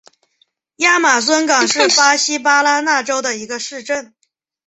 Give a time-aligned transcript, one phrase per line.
[0.77, 4.15] 亚马孙港是巴西巴拉那州的一个市镇。